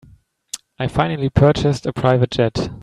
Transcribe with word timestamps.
I 0.79 0.87
finally 0.87 1.29
purchased 1.29 1.85
a 1.85 1.93
private 1.93 2.31
jet. 2.31 2.71